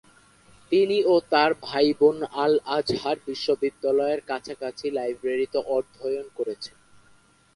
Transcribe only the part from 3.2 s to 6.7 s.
বিশ্ববিদ্যালয়ের কাছাকাছি লাইব্রেরিতে অধ্যয়ন করেন।